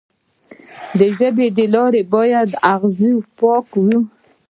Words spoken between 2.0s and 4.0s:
باید له اغزو پاکه وي.